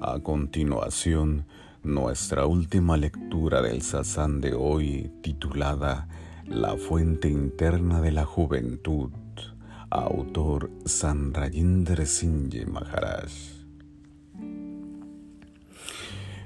A 0.00 0.18
continuación, 0.18 1.46
nuestra 1.82 2.44
última 2.44 2.98
lectura 2.98 3.62
del 3.62 3.80
Sasán 3.80 4.42
de 4.42 4.52
hoy, 4.52 5.10
titulada 5.22 6.06
La 6.44 6.76
fuente 6.76 7.30
interna 7.30 8.02
de 8.02 8.12
la 8.12 8.26
juventud, 8.26 9.10
autor 9.88 10.70
Sanrayinder 10.84 12.06
Singh 12.06 12.68
Maharaj. 12.68 13.32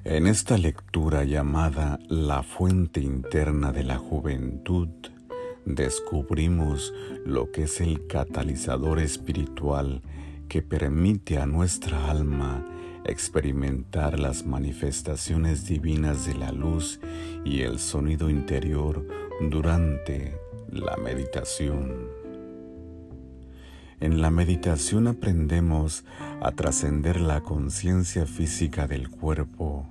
En 0.04 0.28
esta 0.28 0.56
lectura 0.56 1.24
llamada 1.24 1.98
La 2.08 2.44
fuente 2.44 3.00
interna 3.00 3.72
de 3.72 3.82
la 3.82 3.98
juventud, 3.98 4.88
descubrimos 5.64 6.94
lo 7.26 7.50
que 7.50 7.64
es 7.64 7.80
el 7.80 8.06
catalizador 8.06 9.00
espiritual 9.00 10.02
que 10.48 10.62
permite 10.62 11.38
a 11.38 11.46
nuestra 11.46 12.10
alma 12.10 12.64
experimentar 13.04 14.18
las 14.18 14.44
manifestaciones 14.44 15.66
divinas 15.66 16.26
de 16.26 16.34
la 16.34 16.52
luz 16.52 17.00
y 17.44 17.62
el 17.62 17.78
sonido 17.78 18.30
interior 18.30 19.06
durante 19.40 20.38
la 20.68 20.96
meditación. 20.96 22.08
En 24.00 24.22
la 24.22 24.30
meditación 24.30 25.08
aprendemos 25.08 26.04
a 26.40 26.52
trascender 26.52 27.20
la 27.20 27.42
conciencia 27.42 28.24
física 28.24 28.86
del 28.86 29.10
cuerpo. 29.10 29.86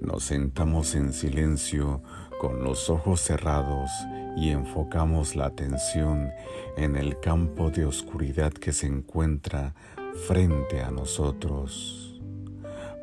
Nos 0.00 0.24
sentamos 0.24 0.94
en 0.94 1.12
silencio 1.12 2.02
con 2.40 2.62
los 2.62 2.88
ojos 2.88 3.20
cerrados 3.20 3.90
y 4.36 4.50
enfocamos 4.50 5.34
la 5.34 5.46
atención 5.46 6.30
en 6.76 6.96
el 6.96 7.18
campo 7.18 7.70
de 7.70 7.84
oscuridad 7.84 8.52
que 8.52 8.72
se 8.72 8.86
encuentra 8.86 9.74
frente 10.14 10.80
a 10.80 10.90
nosotros. 10.90 12.20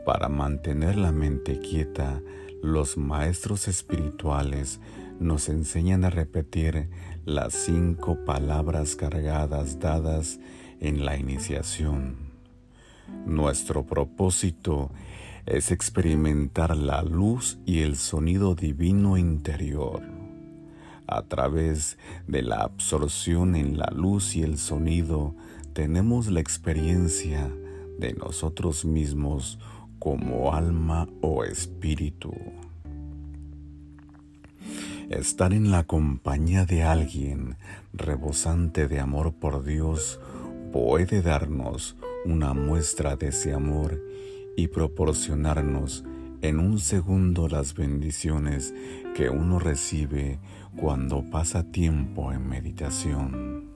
Para 0.06 0.30
mantener 0.30 0.96
la 0.98 1.12
mente 1.12 1.60
quieta, 1.60 2.22
los 2.64 2.98
maestros 2.98 3.68
espirituales 3.68 4.80
nos 5.20 5.50
enseñan 5.50 6.06
a 6.06 6.10
repetir 6.10 6.90
las 7.26 7.54
cinco 7.54 8.24
palabras 8.26 8.96
cargadas 8.96 9.80
dadas 9.80 10.40
en 10.80 11.06
la 11.06 11.18
iniciación. 11.18 12.16
Nuestro 13.26 13.86
propósito 13.86 14.92
es 15.46 15.72
experimentar 15.72 16.76
la 16.76 17.02
luz 17.04 17.58
y 17.66 17.82
el 17.82 17.96
sonido 17.96 18.54
divino 18.56 19.18
interior. 19.18 20.17
A 21.08 21.22
través 21.24 21.98
de 22.28 22.42
la 22.42 22.58
absorción 22.58 23.56
en 23.56 23.78
la 23.78 23.90
luz 23.96 24.36
y 24.36 24.44
el 24.44 24.58
sonido, 24.58 25.36
tenemos 25.72 26.28
la 26.28 26.42
experiencia 26.42 27.50
de 27.98 28.14
nosotros 28.14 28.84
mismos 28.84 29.58
como 30.00 30.54
alma 30.54 31.08
o 31.22 31.46
espíritu. 31.46 32.34
Estar 35.10 35.54
en 35.54 35.72
la 35.72 35.84
compañía 35.86 36.66
de 36.66 36.84
alguien 36.84 37.56
rebosante 37.94 38.90
de 38.90 39.00
amor 39.00 39.34
por 39.34 39.64
Dios 39.64 40.20
puede 40.74 41.22
darnos 41.22 41.96
una 42.26 42.54
muestra 42.54 43.16
de 43.16 43.30
ese 43.30 43.54
amor 43.54 44.04
y 44.58 44.68
proporcionarnos 44.68 46.04
en 46.42 46.60
un 46.60 46.80
segundo 46.80 47.48
las 47.48 47.74
bendiciones 47.74 48.74
que 49.16 49.30
uno 49.30 49.60
recibe 49.60 50.40
cuando 50.76 51.24
pasa 51.30 51.72
tiempo 51.72 52.32
en 52.32 52.48
meditación. 52.48 53.72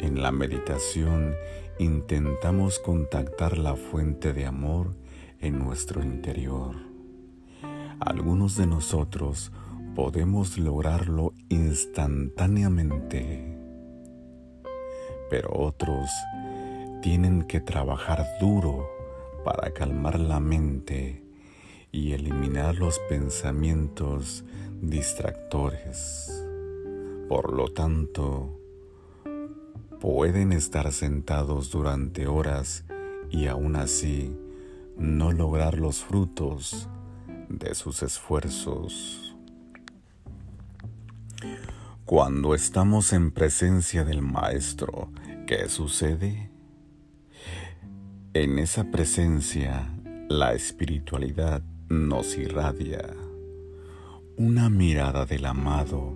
En 0.00 0.20
la 0.20 0.30
meditación 0.30 1.34
intentamos 1.78 2.78
contactar 2.78 3.56
la 3.56 3.74
fuente 3.74 4.34
de 4.34 4.44
amor 4.46 4.94
en 5.40 5.58
nuestro 5.58 6.02
interior. 6.02 6.76
Algunos 8.00 8.56
de 8.56 8.66
nosotros 8.66 9.50
podemos 9.94 10.58
lograrlo 10.58 11.32
instantáneamente, 11.48 13.56
pero 15.30 15.50
otros 15.52 16.10
tienen 17.00 17.44
que 17.44 17.60
trabajar 17.60 18.26
duro 18.40 18.97
para 19.44 19.72
calmar 19.72 20.18
la 20.18 20.40
mente 20.40 21.24
y 21.92 22.12
eliminar 22.12 22.76
los 22.76 22.98
pensamientos 23.08 24.44
distractores. 24.80 26.44
Por 27.28 27.52
lo 27.52 27.68
tanto, 27.72 28.58
pueden 30.00 30.52
estar 30.52 30.92
sentados 30.92 31.70
durante 31.70 32.26
horas 32.26 32.84
y 33.30 33.46
aún 33.46 33.76
así 33.76 34.36
no 34.96 35.32
lograr 35.32 35.78
los 35.78 36.04
frutos 36.04 36.88
de 37.48 37.74
sus 37.74 38.02
esfuerzos. 38.02 39.36
Cuando 42.04 42.54
estamos 42.54 43.12
en 43.12 43.30
presencia 43.30 44.04
del 44.04 44.22
Maestro, 44.22 45.10
¿qué 45.46 45.68
sucede? 45.68 46.47
En 48.34 48.58
esa 48.58 48.84
presencia, 48.90 49.88
la 50.28 50.52
espiritualidad 50.52 51.62
nos 51.88 52.36
irradia. 52.36 53.02
Una 54.36 54.68
mirada 54.68 55.24
del 55.24 55.46
amado 55.46 56.14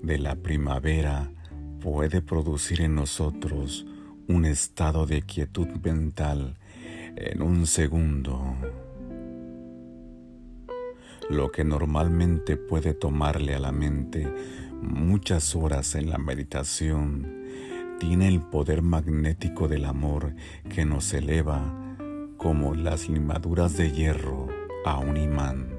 de 0.00 0.18
la 0.18 0.36
primavera 0.36 1.32
puede 1.80 2.22
producir 2.22 2.82
en 2.82 2.94
nosotros 2.94 3.86
un 4.28 4.44
estado 4.44 5.04
de 5.04 5.22
quietud 5.22 5.66
mental 5.82 6.56
en 7.16 7.42
un 7.42 7.66
segundo. 7.66 8.54
Lo 11.28 11.50
que 11.50 11.64
normalmente 11.64 12.56
puede 12.56 12.94
tomarle 12.94 13.56
a 13.56 13.58
la 13.58 13.72
mente 13.72 14.32
muchas 14.80 15.56
horas 15.56 15.96
en 15.96 16.08
la 16.08 16.18
meditación 16.18 17.37
tiene 17.98 18.28
el 18.28 18.40
poder 18.40 18.82
magnético 18.82 19.68
del 19.68 19.84
amor 19.84 20.34
que 20.74 20.84
nos 20.84 21.12
eleva 21.12 21.96
como 22.36 22.74
las 22.74 23.08
limaduras 23.08 23.76
de 23.76 23.90
hierro 23.90 24.48
a 24.84 24.98
un 24.98 25.16
imán. 25.16 25.78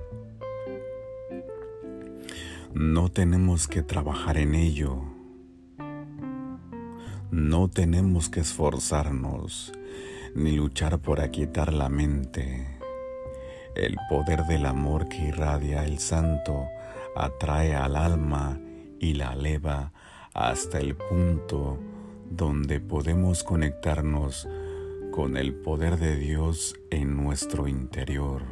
No 2.74 3.09
tenemos 3.09 3.68
que 3.68 3.81
trabajar 3.81 4.38
en 4.38 4.53
ello. 4.53 5.02
No 7.31 7.69
tenemos 7.69 8.30
que 8.30 8.41
esforzarnos 8.41 9.72
ni 10.36 10.51
luchar 10.51 11.00
por 11.00 11.22
aquietar 11.22 11.74
la 11.74 11.90
mente. 11.90 12.68
El 13.75 13.96
poder 14.09 14.44
del 14.46 14.66
amor 14.66 15.07
que 15.07 15.30
irradia 15.30 15.86
el 15.86 16.00
santo 16.00 16.68
atrae 17.16 17.75
al 17.75 17.96
alma 17.96 18.59
y 19.00 19.13
la 19.13 19.34
eleva 19.34 19.94
hasta 20.34 20.80
el 20.80 20.96
punto 20.96 21.80
donde 22.29 22.79
podemos 22.79 23.44
conectarnos 23.44 24.47
con 25.12 25.35
el 25.35 25.53
poder 25.53 25.97
de 25.97 26.16
Dios 26.16 26.75
en 26.91 27.17
nuestro 27.17 27.67
interior. 27.67 28.44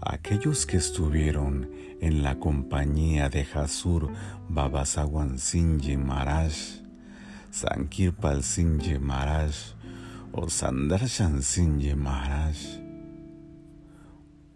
Aquellos 0.00 0.66
que 0.66 0.76
estuvieron 0.76 1.70
en 2.00 2.22
la 2.22 2.38
compañía 2.38 3.28
de 3.28 3.46
Hasur 3.52 4.12
Babasawan 4.48 5.38
Singh 5.38 5.98
Maharaj, 5.98 6.52
Sankirpal 7.50 8.44
Singh 8.44 9.00
Maharaj 9.00 9.54
o 10.32 10.48
Sandarshan 10.48 11.42
Singh 11.42 11.96
Maharaj 11.96 12.56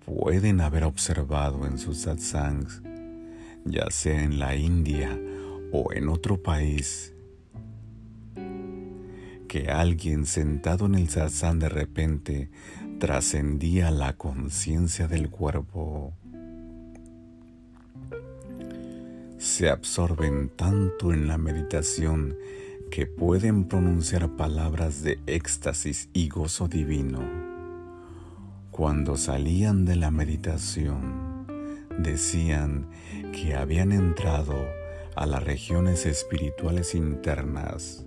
pueden 0.04 0.60
haber 0.60 0.84
observado 0.84 1.66
en 1.66 1.78
sus 1.78 1.98
satsangs, 2.02 2.82
ya 3.64 3.90
sea 3.90 4.22
en 4.22 4.38
la 4.38 4.54
India 4.54 5.18
o 5.72 5.92
en 5.92 6.08
otro 6.08 6.42
país, 6.42 7.14
que 9.48 9.68
alguien 9.70 10.26
sentado 10.26 10.86
en 10.86 10.94
el 10.94 11.08
satsang 11.08 11.58
de 11.58 11.68
repente 11.68 12.50
trascendía 12.98 13.90
la 13.90 14.16
conciencia 14.16 15.08
del 15.08 15.28
cuerpo. 15.30 16.12
Se 19.38 19.68
absorben 19.68 20.50
tanto 20.50 21.12
en 21.12 21.26
la 21.26 21.36
meditación 21.36 22.36
que 22.90 23.06
pueden 23.06 23.64
pronunciar 23.64 24.36
palabras 24.36 25.02
de 25.02 25.18
éxtasis 25.26 26.10
y 26.12 26.28
gozo 26.28 26.68
divino. 26.68 27.20
Cuando 28.70 29.16
salían 29.16 29.84
de 29.84 29.96
la 29.96 30.10
meditación, 30.10 31.46
decían 31.98 32.86
que 33.32 33.54
habían 33.54 33.92
entrado 33.92 34.54
a 35.14 35.26
las 35.26 35.42
regiones 35.44 36.06
espirituales 36.06 36.94
internas. 36.94 38.06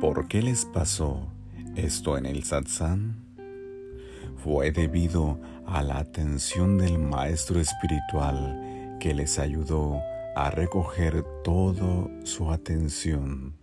¿Por 0.00 0.28
qué 0.28 0.42
les 0.42 0.64
pasó 0.64 1.28
esto 1.76 2.18
en 2.18 2.26
el 2.26 2.44
satsang? 2.44 3.14
Fue 4.42 4.70
debido 4.70 5.40
a 5.66 5.82
la 5.82 5.98
atención 5.98 6.76
del 6.78 6.98
maestro 6.98 7.60
espiritual 7.60 8.98
que 9.00 9.14
les 9.14 9.38
ayudó 9.38 10.00
a 10.36 10.50
recoger 10.50 11.24
toda 11.42 12.08
su 12.24 12.50
atención 12.50 13.54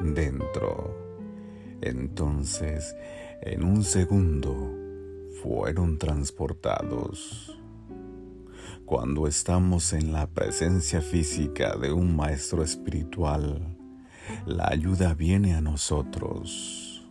dentro. 0.00 0.94
Entonces, 1.80 2.94
en 3.42 3.64
un 3.64 3.82
segundo, 3.84 4.70
fueron 5.42 5.98
transportados. 5.98 7.58
Cuando 8.84 9.26
estamos 9.26 9.92
en 9.92 10.12
la 10.12 10.26
presencia 10.26 11.00
física 11.00 11.76
de 11.76 11.92
un 11.92 12.14
maestro 12.14 12.62
espiritual, 12.62 13.76
la 14.46 14.68
ayuda 14.68 15.14
viene 15.14 15.54
a 15.54 15.60
nosotros. 15.60 17.06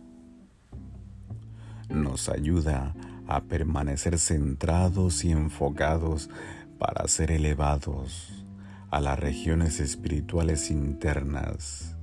Nos 1.88 2.28
ayuda 2.28 2.94
a 3.26 3.42
permanecer 3.42 4.18
centrados 4.18 5.24
y 5.24 5.32
enfocados 5.32 6.30
para 6.78 7.06
ser 7.08 7.30
elevados 7.30 8.44
a 8.90 9.00
las 9.00 9.18
regiones 9.18 9.80
espirituales 9.80 10.70
internas 10.70 11.96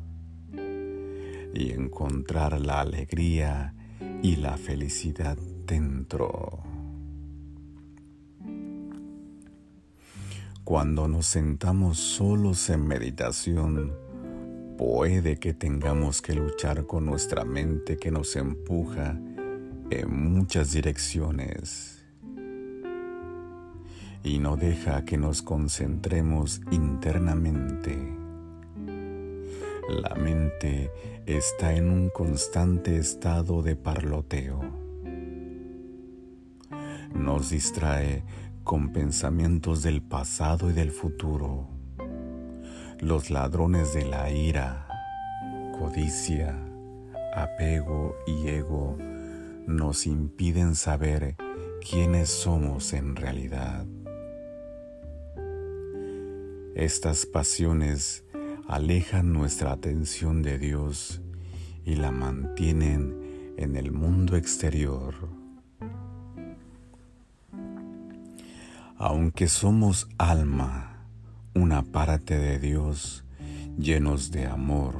y 1.53 1.71
encontrar 1.71 2.59
la 2.59 2.81
alegría 2.81 3.73
y 4.21 4.37
la 4.37 4.57
felicidad 4.57 5.37
dentro. 5.65 6.70
Cuando 10.63 11.07
nos 11.07 11.25
sentamos 11.25 11.97
solos 11.97 12.69
en 12.69 12.87
meditación, 12.87 13.93
puede 14.77 15.37
que 15.37 15.53
tengamos 15.53 16.21
que 16.21 16.35
luchar 16.35 16.85
con 16.85 17.05
nuestra 17.05 17.43
mente 17.43 17.97
que 17.97 18.11
nos 18.11 18.35
empuja 18.35 19.19
en 19.89 20.33
muchas 20.33 20.71
direcciones 20.71 22.05
y 24.23 24.37
no 24.37 24.55
deja 24.55 25.03
que 25.03 25.17
nos 25.17 25.41
concentremos 25.41 26.61
internamente. 26.69 27.97
La 29.89 30.15
mente 30.15 30.91
está 31.25 31.73
en 31.73 31.89
un 31.89 32.09
constante 32.09 32.97
estado 32.97 33.63
de 33.63 33.75
parloteo. 33.75 34.61
Nos 37.13 37.49
distrae 37.49 38.23
con 38.63 38.93
pensamientos 38.93 39.83
del 39.83 40.01
pasado 40.01 40.69
y 40.69 40.73
del 40.73 40.91
futuro. 40.91 41.67
Los 42.99 43.29
ladrones 43.29 43.93
de 43.93 44.05
la 44.05 44.31
ira, 44.31 44.87
codicia, 45.77 46.55
apego 47.35 48.15
y 48.27 48.47
ego 48.47 48.97
nos 49.67 50.05
impiden 50.05 50.75
saber 50.75 51.35
quiénes 51.87 52.29
somos 52.29 52.93
en 52.93 53.15
realidad. 53.15 53.85
Estas 56.75 57.25
pasiones 57.25 58.23
alejan 58.67 59.33
nuestra 59.33 59.71
atención 59.71 60.41
de 60.41 60.57
Dios 60.57 61.21
y 61.83 61.95
la 61.95 62.11
mantienen 62.11 63.53
en 63.57 63.75
el 63.75 63.91
mundo 63.91 64.37
exterior. 64.37 65.40
Aunque 69.03 69.47
somos 69.47 70.07
alma, 70.19 71.07
una 71.55 71.81
parte 71.81 72.37
de 72.37 72.59
Dios, 72.59 73.25
llenos 73.75 74.29
de 74.29 74.45
amor, 74.45 74.93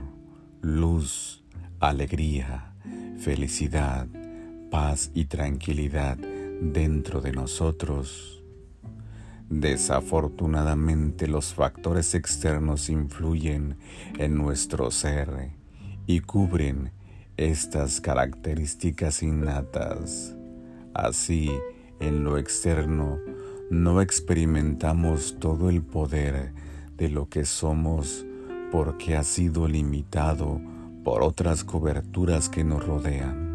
luz, 0.60 1.44
alegría, 1.80 2.74
felicidad, 3.20 4.08
paz 4.72 5.12
y 5.14 5.26
tranquilidad 5.26 6.18
dentro 6.18 7.22
de 7.22 7.32
nosotros. 7.32 8.44
Desafortunadamente 9.52 11.28
los 11.28 11.54
factores 11.54 12.16
externos 12.16 12.90
influyen 12.90 13.78
en 14.18 14.36
nuestro 14.36 14.90
ser 14.90 15.52
y 16.08 16.22
cubren 16.22 16.92
estas 17.38 18.02
características 18.02 19.22
innatas. 19.22 20.36
Así, 20.96 21.52
en 22.00 22.24
lo 22.24 22.40
externo, 22.40 23.20
no 23.72 24.02
experimentamos 24.02 25.38
todo 25.40 25.72
el 25.72 25.82
poder 25.82 26.52
de 26.96 27.10
lo 27.10 27.28
que 27.28 27.46
somos 27.46 28.28
porque 28.72 29.16
ha 29.16 29.24
sido 29.24 29.68
limitado 29.68 30.62
por 31.04 31.24
otras 31.24 31.64
coberturas 31.64 32.50
que 32.50 32.64
nos 32.64 32.86
rodean 32.86 33.52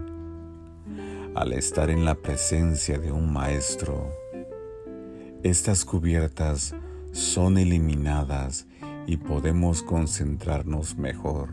al 1.36 1.52
estar 1.52 1.90
en 1.90 2.06
la 2.06 2.14
presencia 2.14 2.98
de 2.98 3.12
un 3.12 3.30
maestro, 3.30 4.10
estas 5.42 5.84
cubiertas 5.84 6.74
son 7.12 7.58
eliminadas 7.58 8.66
y 9.06 9.18
podemos 9.18 9.82
concentrarnos 9.82 10.96
mejor. 10.96 11.50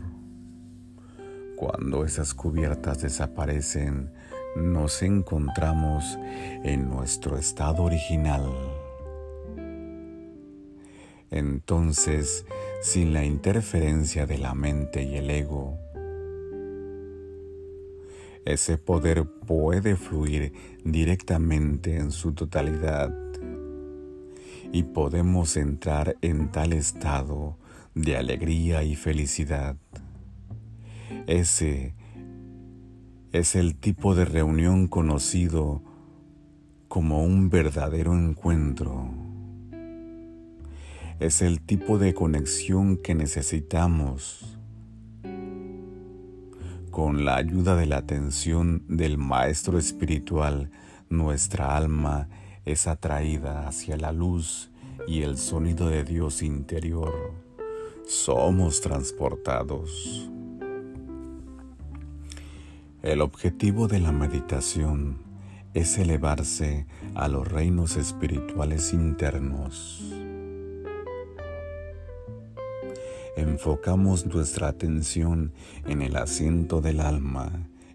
Cuando 1.56 2.06
esas 2.06 2.32
cubiertas 2.32 3.02
desaparecen, 3.02 4.10
nos 4.56 5.02
encontramos 5.02 6.18
en 6.62 6.88
nuestro 6.88 7.36
estado 7.36 7.82
original. 7.82 8.50
Entonces, 11.30 12.46
sin 12.80 13.12
la 13.12 13.24
interferencia 13.24 14.26
de 14.26 14.38
la 14.38 14.54
mente 14.54 15.02
y 15.02 15.16
el 15.16 15.30
ego, 15.30 15.78
ese 18.44 18.78
poder 18.78 19.24
puede 19.24 19.96
fluir 19.96 20.52
directamente 20.84 21.96
en 21.96 22.12
su 22.12 22.34
totalidad 22.34 23.12
y 24.70 24.82
podemos 24.82 25.56
entrar 25.56 26.16
en 26.20 26.50
tal 26.50 26.72
estado 26.72 27.56
de 27.94 28.16
alegría 28.16 28.82
y 28.82 28.96
felicidad. 28.96 29.76
Ese 31.26 31.94
es 33.34 33.56
el 33.56 33.74
tipo 33.74 34.14
de 34.14 34.24
reunión 34.24 34.86
conocido 34.86 35.82
como 36.86 37.24
un 37.24 37.50
verdadero 37.50 38.16
encuentro. 38.16 39.10
Es 41.18 41.42
el 41.42 41.60
tipo 41.60 41.98
de 41.98 42.14
conexión 42.14 42.96
que 42.96 43.16
necesitamos 43.16 44.56
con 46.92 47.24
la 47.24 47.34
ayuda 47.34 47.74
de 47.74 47.86
la 47.86 47.96
atención 47.96 48.84
del 48.86 49.18
Maestro 49.18 49.78
Espiritual, 49.78 50.70
nuestra 51.08 51.76
alma 51.76 52.28
es 52.64 52.86
atraída 52.86 53.66
hacia 53.66 53.96
la 53.96 54.12
luz 54.12 54.70
y 55.08 55.22
el 55.22 55.38
sonido 55.38 55.88
de 55.88 56.04
Dios 56.04 56.40
interior. 56.40 57.34
Somos 58.06 58.80
transportados. 58.80 60.30
El 63.04 63.20
objetivo 63.20 63.86
de 63.86 64.00
la 64.00 64.12
meditación 64.12 65.18
es 65.74 65.98
elevarse 65.98 66.86
a 67.14 67.28
los 67.28 67.46
reinos 67.46 67.98
espirituales 67.98 68.94
internos. 68.94 70.00
enfocamos 73.36 74.24
nuestra 74.24 74.68
atención 74.68 75.52
en 75.86 76.00
el 76.00 76.16
asiento 76.16 76.80
del 76.80 77.00
alma, 77.00 77.50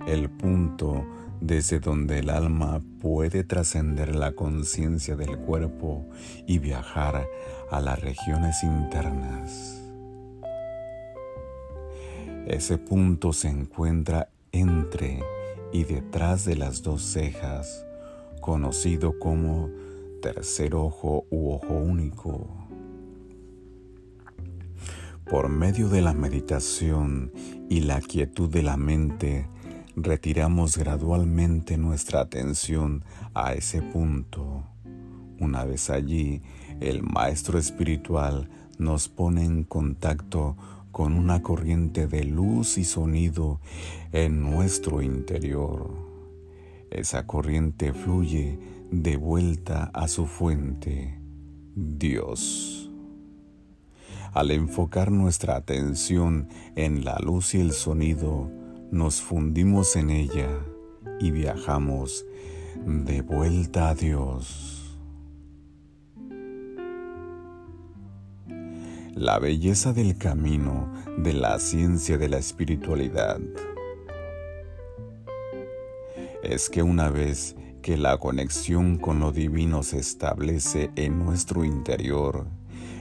el 0.05 0.29
punto 0.29 1.07
desde 1.41 1.79
donde 1.79 2.19
el 2.19 2.29
alma 2.29 2.79
puede 3.01 3.43
trascender 3.43 4.15
la 4.15 4.33
conciencia 4.33 5.15
del 5.15 5.39
cuerpo 5.39 6.05
y 6.45 6.59
viajar 6.59 7.25
a 7.71 7.81
las 7.81 7.99
regiones 7.99 8.61
internas. 8.61 9.81
Ese 12.45 12.77
punto 12.77 13.33
se 13.33 13.47
encuentra 13.47 14.29
entre 14.51 15.21
y 15.71 15.83
detrás 15.83 16.45
de 16.45 16.55
las 16.55 16.81
dos 16.81 17.03
cejas, 17.03 17.85
conocido 18.41 19.19
como 19.19 19.69
tercer 20.21 20.75
ojo 20.75 21.25
u 21.29 21.51
ojo 21.51 21.73
único. 21.73 22.47
Por 25.29 25.49
medio 25.49 25.89
de 25.89 26.01
la 26.01 26.13
meditación 26.13 27.31
y 27.69 27.81
la 27.81 28.01
quietud 28.01 28.49
de 28.49 28.63
la 28.63 28.77
mente, 28.77 29.47
retiramos 29.95 30.77
gradualmente 30.77 31.77
nuestra 31.77 32.21
atención 32.21 33.03
a 33.33 33.53
ese 33.53 33.81
punto. 33.81 34.63
Una 35.39 35.65
vez 35.65 35.89
allí, 35.89 36.41
el 36.79 37.03
Maestro 37.03 37.59
Espiritual 37.59 38.49
nos 38.77 39.07
pone 39.07 39.43
en 39.43 39.63
contacto 39.63 40.55
con 40.91 41.13
una 41.13 41.41
corriente 41.41 42.07
de 42.07 42.23
luz 42.23 42.77
y 42.77 42.83
sonido 42.83 43.59
en 44.11 44.41
nuestro 44.41 45.01
interior. 45.01 45.91
Esa 46.89 47.27
corriente 47.27 47.93
fluye 47.93 48.59
de 48.91 49.17
vuelta 49.17 49.91
a 49.93 50.07
su 50.07 50.25
fuente, 50.25 51.19
Dios. 51.75 52.91
Al 54.33 54.51
enfocar 54.51 55.11
nuestra 55.11 55.55
atención 55.55 56.49
en 56.75 57.03
la 57.03 57.17
luz 57.19 57.55
y 57.55 57.61
el 57.61 57.71
sonido, 57.71 58.51
nos 58.91 59.21
fundimos 59.21 59.95
en 59.95 60.09
ella 60.09 60.49
y 61.19 61.31
viajamos 61.31 62.25
de 62.85 63.21
vuelta 63.21 63.89
a 63.89 63.95
La 69.19 69.37
belleza 69.37 69.91
del 69.91 70.17
camino 70.17 70.93
de 71.17 71.33
la 71.33 71.59
ciencia 71.59 72.17
de 72.17 72.29
la 72.29 72.37
espiritualidad. 72.37 73.41
Es 76.41 76.69
que 76.69 76.83
una 76.83 77.09
vez 77.09 77.57
que 77.81 77.97
la 77.97 78.17
conexión 78.17 78.97
con 78.97 79.19
lo 79.19 79.33
divino 79.33 79.83
se 79.83 79.99
establece 79.99 80.91
en 80.95 81.19
nuestro 81.19 81.65
interior, 81.65 82.47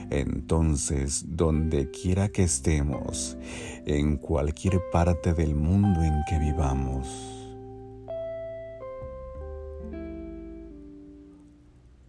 entonces 0.09 1.23
donde 1.25 1.89
quiera 1.89 2.27
que 2.27 2.43
estemos, 2.43 3.37
en 3.85 4.17
cualquier 4.17 4.81
parte 4.91 5.33
del 5.33 5.55
mundo 5.55 6.03
en 6.03 6.15
que 6.27 6.37
vivamos, 6.37 7.07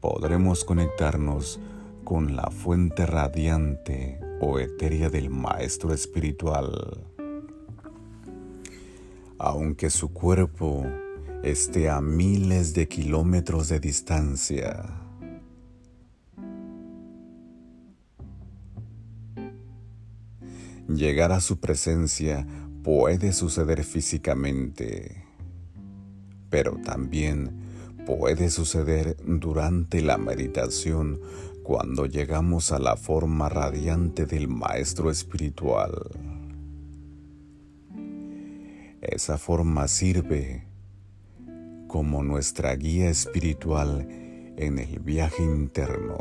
podremos 0.01 0.65
conectarnos 0.65 1.61
con 2.11 2.35
la 2.35 2.51
fuente 2.51 3.07
radiante 3.07 4.19
o 4.41 4.59
etérea 4.59 5.11
del 5.11 5.31
Maestro 5.31 5.95
Espiritual. 5.95 7.07
Aunque 9.39 9.91
su 9.91 10.13
cuerpo 10.13 10.85
esté 11.45 11.89
a 11.89 12.01
miles 12.01 12.75
de 12.75 12.89
kilómetros 12.89 13.69
de 13.69 13.79
distancia, 13.79 14.87
llegar 20.89 21.31
a 21.31 21.41
su 21.41 21.61
presencia 21.61 22.45
puede 22.83 23.33
suceder 23.33 23.85
físicamente, 23.85 25.27
pero 26.49 26.73
también 26.85 27.53
puede 28.05 28.51
suceder 28.51 29.17
durante 29.25 30.03
la 30.03 30.19
meditación 30.19 31.21
cuando 31.71 32.07
llegamos 32.07 32.73
a 32.73 32.81
la 32.81 32.97
forma 32.97 33.49
radiante 33.49 34.27
del 34.27 34.49
Maestro 34.49 35.09
Espiritual. 35.09 35.93
Esa 39.01 39.39
forma 39.39 39.87
sirve 39.87 40.65
como 41.87 42.25
nuestra 42.25 42.75
guía 42.75 43.09
espiritual 43.09 44.05
en 44.57 44.81
el 44.81 44.99
viaje 44.99 45.45
interno. 45.45 46.19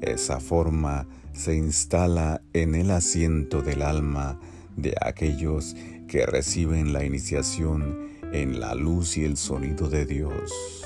Esa 0.00 0.40
forma 0.40 1.06
se 1.34 1.56
instala 1.56 2.40
en 2.54 2.74
el 2.74 2.90
asiento 2.90 3.60
del 3.60 3.82
alma 3.82 4.40
de 4.76 4.94
aquellos 5.02 5.76
que 6.08 6.24
reciben 6.24 6.94
la 6.94 7.04
iniciación 7.04 8.08
en 8.32 8.60
la 8.60 8.74
luz 8.74 9.18
y 9.18 9.26
el 9.26 9.36
sonido 9.36 9.90
de 9.90 10.06
Dios. 10.06 10.78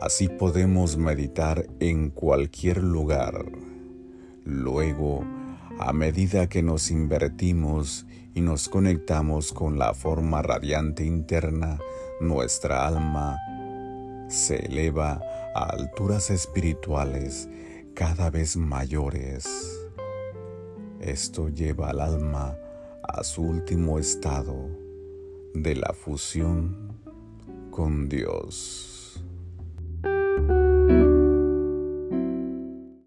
Así 0.00 0.28
podemos 0.28 0.98
meditar 0.98 1.66
en 1.80 2.10
cualquier 2.10 2.82
lugar. 2.82 3.46
Luego, 4.44 5.24
a 5.78 5.92
medida 5.94 6.48
que 6.48 6.62
nos 6.62 6.90
invertimos 6.90 8.06
y 8.34 8.42
nos 8.42 8.68
conectamos 8.68 9.54
con 9.54 9.78
la 9.78 9.94
forma 9.94 10.42
radiante 10.42 11.04
interna, 11.04 11.78
nuestra 12.20 12.86
alma 12.86 13.38
se 14.28 14.66
eleva 14.66 15.22
a 15.54 15.64
alturas 15.70 16.30
espirituales 16.30 17.48
cada 17.94 18.28
vez 18.28 18.58
mayores. 18.58 19.48
Esto 21.00 21.48
lleva 21.48 21.88
al 21.88 22.00
alma 22.00 22.58
a 23.02 23.24
su 23.24 23.42
último 23.42 23.98
estado 23.98 24.68
de 25.54 25.74
la 25.74 25.94
fusión 25.94 26.92
con 27.70 28.10
Dios. 28.10 28.95